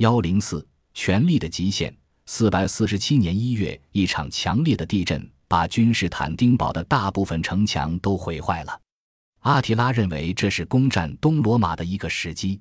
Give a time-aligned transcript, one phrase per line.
[0.00, 1.94] 幺零四，权力的极限。
[2.24, 8.80] 四百四十七年一月，一场强烈的地震把君士坦丁堡的大部分城墙都毁坏了。
[9.40, 12.58] 阿提拉认为这是攻占东罗马的一个时机，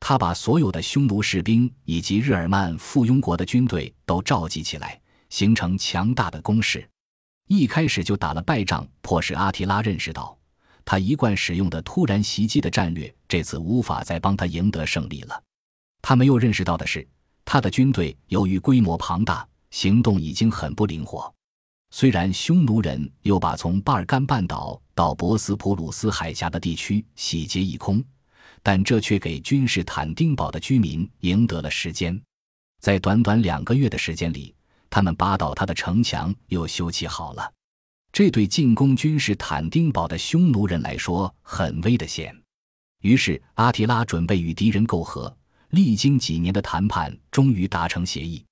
[0.00, 6.84] 他把所有的匈奴士兵以及日耳曼附庸国的军队都召集起来，形成强大的攻势。
[7.46, 10.36] 一开始就打了败仗，迫使阿提拉认识到，
[10.84, 15.40] 他一贯使用的突然袭击的战略这次无法再帮他赢得胜利了。
[16.02, 17.06] 他没有认识到的是。
[17.44, 21.32] 他的军队由于规模庞大，行动已经很不灵活。
[21.90, 28.02] 虽然匈奴人又把从巴尔干半岛到博斯普鲁斯海峡的地区洗劫一空，
[28.62, 32.18] 但这却给君士坦丁堡的居民赢得了时间。
[32.80, 34.54] 在短短两个月的时间里，
[34.88, 37.52] 他们扒倒他的城墙，又修葺好了。
[38.12, 42.34] 这对进攻君士坦丁堡的匈奴人来说很危的险。
[43.00, 45.36] 于是阿提拉准备与敌人媾和。
[45.72, 48.44] 历经几年的谈判，终于达成协议。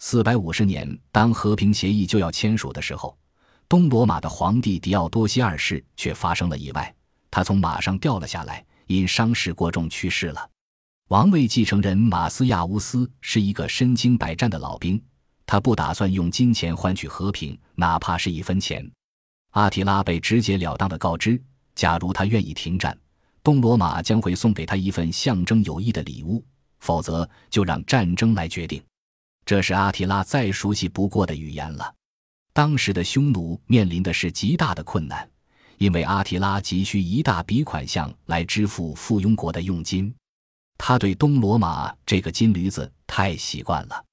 [0.00, 3.16] 四百五十年，当和平协议就要签署的时候，
[3.66, 6.94] 东罗马的皇帝狄奥多西二世却发生了意外，
[7.30, 10.46] 他从马上掉了下来，因伤势过重去世了。
[11.08, 15.02] 王位继承人马斯亚乌斯是一个身经百战的老兵，
[15.46, 18.86] 他不打算用金钱换取和平，哪怕是一分钱。
[19.52, 21.42] 阿提拉被直截了当的告知，
[21.74, 22.94] 假如他愿意停战，
[23.42, 26.44] 东罗马将会送给他一份象征友谊的礼物。
[26.80, 28.82] 否则，就让战争来决定。
[29.44, 31.94] 这是阿提拉再熟悉不过的语言了。
[32.52, 35.28] 当时的匈奴面临的是极大的困难，
[35.78, 40.14] 因为阿提拉急需一大笔款项来支付附庸国的佣金。
[40.76, 44.04] 他对东罗马这个金驴子太习惯了。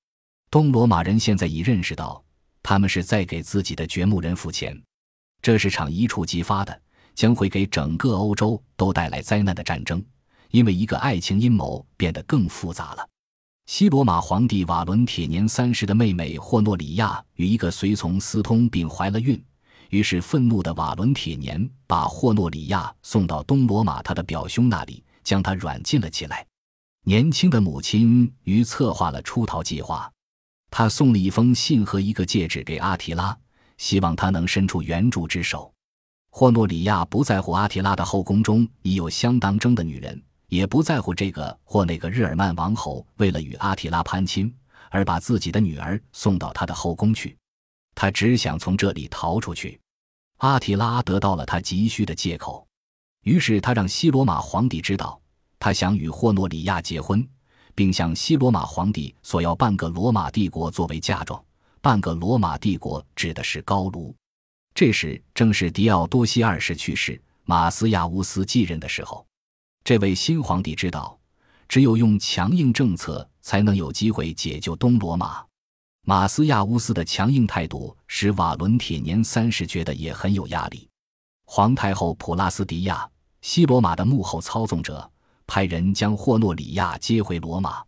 [0.50, 2.24] 东罗马人现在已认识到，
[2.64, 4.80] 他们是在给自己的掘墓人付钱。
[5.42, 6.82] 这是场一触即发的，
[7.14, 10.04] 将会给整个欧洲都带来灾难的战争。
[10.56, 13.06] 因为一个爱情阴谋变得更复杂了。
[13.66, 19.44] 西罗马皇帝瓦伦铁年三十的妹妹霍诺里亚与一个随从私通并怀了孕，
[19.90, 26.48] 于是愤怒的瓦伦铁年把霍诺里亚送到东罗马他的表兄那里，将他软禁了起来。
[27.04, 30.10] 年轻的母亲于策划了出逃计划，
[30.72, 33.38] 他送了一封信和一个戒指给阿提拉，
[33.78, 35.70] 希望他能伸出援助之手。
[36.32, 40.24] 霍诺里亚不在乎阿提拉的后宫中已有相当争的女人。
[40.48, 44.54] 也不在乎这个或那个日耳曼王侯为了与阿提拉攀亲
[44.90, 47.36] 而把自己的女儿送到他的后宫去，
[47.94, 49.80] 他只想从这里逃出去。
[50.38, 52.68] 阿提拉得到了他急需的借口，
[53.24, 55.20] 于是他让西罗马皇帝知道
[55.58, 57.28] 他想与霍诺里亚结婚，
[57.74, 61.44] 并向西罗马皇帝索要半个罗马帝国作为嫁妆。
[61.82, 64.16] 半个罗马帝国指的是高卢。
[64.74, 69.26] 这时正是狄奥多西二世去世，马斯亚乌斯继任的时候。
[69.86, 71.16] 这位新皇帝知道，
[71.70, 75.46] 只有用强硬政策才能有机会解救东罗马。
[76.02, 80.90] 马斯亚乌斯的强硬态度使瓦伦铁年三世觉得也很有压力。
[81.46, 83.08] 皇太后普拉斯迪亚，
[83.44, 85.08] 西罗马的幕后操纵者，
[85.46, 87.84] 派人将霍诺里亚接回罗马，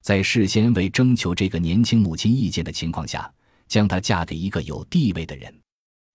[0.00, 3.30] 在事先未征求这个年轻母亲意见的情况下，
[3.68, 5.54] 将她嫁给一个有地位的人。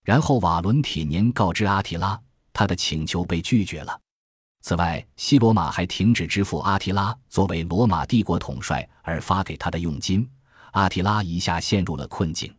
[0.03, 2.19] 然后瓦伦铁年告知阿提拉，
[2.51, 3.95] 他的请求被拒绝了。
[4.61, 10.29] 此外，西罗马还停止支付阿提拉作为罗马帝国统帅而发给他的佣金。
[10.71, 12.53] 阿提拉一下陷入了困境。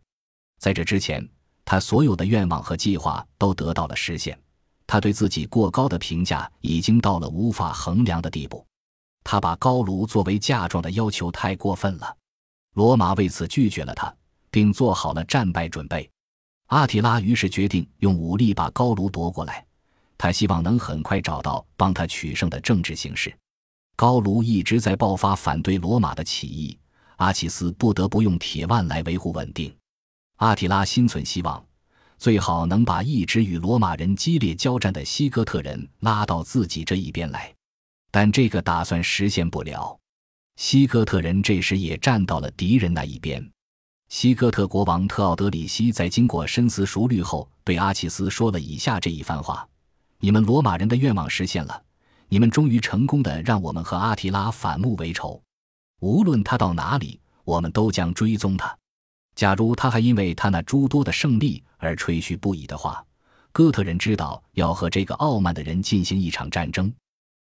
[0.59, 1.25] 在这之前，
[1.63, 4.37] 他所有的愿望和计划都得到了实现。
[4.85, 8.65] 他对自己过高的评价已经到了无法衡量的地步。
[9.23, 12.17] 他把高卢作为嫁妆的要求太过分了。
[12.73, 14.13] 罗马为此拒绝了他，
[14.49, 16.09] 并做好了战败准备。
[16.67, 19.65] 阿提拉于是决定用武力把高卢夺过来。
[20.21, 23.35] 他希望能很快找到帮他取胜的政治形势。
[23.95, 26.77] 高卢一直在爆发反对罗马的起义，
[27.15, 29.75] 阿奇斯不得不用铁腕来维护稳定。
[30.37, 31.65] 阿提拉心存希望，
[32.19, 37.51] 最好能把一直与罗马人激烈交战的西哥特人拉到自己这一边来，
[38.11, 39.97] 但这个打算实现不了。
[40.57, 43.43] 西哥特人这时也站到了敌人那一边。
[44.09, 49.67] 西哥特国王特奥德里希在经过深思熟虑后，对阿奇斯说了以下这一番话。
[50.23, 51.83] 你们罗马人的愿望实现了，
[52.29, 55.41] 你们终于成功的让我们和阿提拉反目为仇。
[55.99, 58.77] 无论他到哪里，我们都将追踪他。
[59.33, 63.03] 假如他还因为他那诸多的胜利而吹嘘不已的话，
[63.51, 66.93] 哥特人知道要和这个傲慢的人进行一场战争。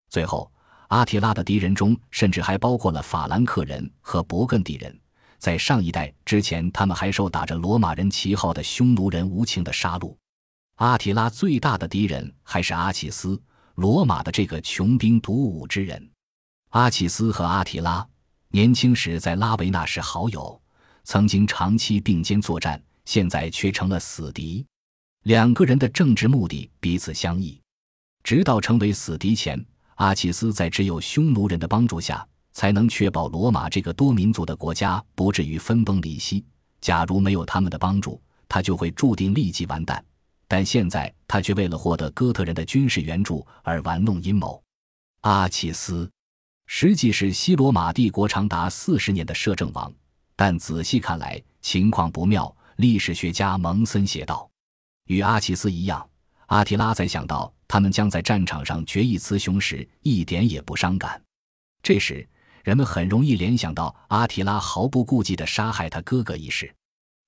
[0.10, 0.52] 最后，
[0.90, 5.00] 阿提拉的敌人中甚至还包括了法兰克人和勃艮第人。
[5.38, 10.14] 在上一代之前，他们还受打着罗马人旗号的匈奴人无情的杀戮。
[10.76, 13.42] 阿提拉最大的敌人还是阿契斯，
[13.76, 16.10] 罗马的这个穷兵黩武之人。
[16.72, 18.06] 阿契斯和阿提拉，
[18.50, 20.62] 年轻时在拉维纳是好友，
[21.06, 24.66] 曾经长期并肩作战，现在却成了死敌。
[25.24, 27.58] 两个人的政治目的彼此相异，
[28.22, 36.44] 直到成为死敌前，阿契斯在只有匈奴人的帮助下，才能确保罗马这个多民族的国家不至于分崩离析。
[36.82, 40.04] 假如没有他们的帮助，他就会注定立即完蛋。
[40.48, 44.62] 但现在他却为了获得哥特人的军事援助而玩弄阴谋。
[45.22, 46.10] 阿奇斯。
[46.68, 49.94] 实际是西罗马帝国长达四十年的摄政王，
[50.36, 52.54] 但仔细看来情况不妙。
[52.78, 54.50] 历史学家蒙森写道
[55.06, 56.10] ：“与阿奇斯一样，
[56.48, 61.22] 阿提拉在想到他们将在战场上决一雌雄时，一点也不伤感。
[61.84, 62.28] 这时，
[62.64, 66.74] 人们很容易联想到阿提拉毫不顾忌地杀害他哥哥一事。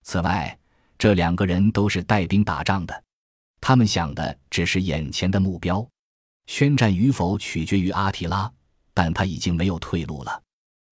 [0.04, 0.58] 此外，
[0.98, 3.04] 这两个人都是带兵打仗的，
[3.62, 5.88] 他们想的只是眼前的目标，
[6.46, 8.52] 宣战与否取决于阿提拉。”
[8.94, 10.42] 但他已经没有退路了，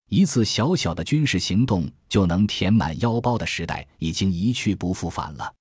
[0.10, 5.52] 一次小小的军事行动就能填满腰包的时代已经一去不复返了。